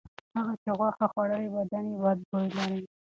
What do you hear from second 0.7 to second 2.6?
غوښه خوړلې بدن یې بد بوی